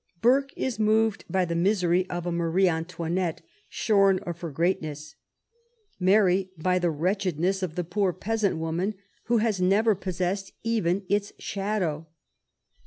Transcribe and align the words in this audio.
Burke 0.19 0.49
is 0.57 0.79
moved 0.79 1.25
by 1.29 1.45
the 1.45 1.53
misery 1.53 2.09
of 2.09 2.25
a 2.25 2.31
Marie 2.31 2.67
Antoinette, 2.67 3.43
shorn 3.69 4.17
of 4.25 4.41
her 4.41 4.49
great 4.49 4.81
ness; 4.81 5.13
Mary, 5.99 6.49
by 6.57 6.79
the 6.79 6.89
wretchedness 6.89 7.61
of 7.61 7.75
the 7.75 7.83
poor 7.83 8.11
peasant 8.11 8.57
woman 8.57 8.95
who 9.25 9.37
has 9.37 9.61
never 9.61 9.93
possessed 9.93 10.53
even 10.63 11.05
its 11.07 11.33
shadow. 11.37 12.07